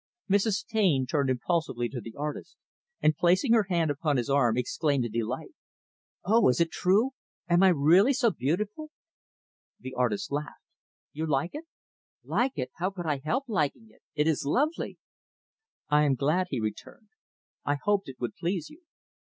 Mrs. 0.27 0.65
Taine 0.65 1.05
turned 1.05 1.29
impulsively 1.29 1.87
to 1.89 2.01
the 2.01 2.15
artist, 2.17 2.57
and, 3.03 3.15
placing 3.15 3.53
her 3.53 3.67
hand 3.69 3.91
upon 3.91 4.17
his 4.17 4.31
arm, 4.31 4.57
exclaimed 4.57 5.05
in 5.05 5.11
delight, 5.11 5.53
"Oh, 6.25 6.49
is 6.49 6.59
it 6.59 6.71
true? 6.71 7.11
Am 7.47 7.61
I 7.61 7.67
really 7.67 8.11
so 8.13 8.31
beautiful?" 8.31 8.89
The 9.79 9.93
artist 9.93 10.31
laughed. 10.31 10.65
"You 11.13 11.27
like 11.27 11.51
it?" 11.53 11.65
"Like 12.23 12.53
it? 12.55 12.71
How 12.77 12.89
could 12.89 13.05
I 13.05 13.17
help 13.23 13.43
liking 13.47 13.89
it? 13.91 14.01
It 14.15 14.25
is 14.27 14.43
lovely." 14.43 14.97
"I 15.87 16.03
am 16.05 16.15
glad," 16.15 16.47
he 16.49 16.59
returned. 16.59 17.09
"I 17.63 17.75
hoped 17.83 18.09
it 18.09 18.19
would 18.19 18.35
please 18.35 18.71
you." 18.71 18.81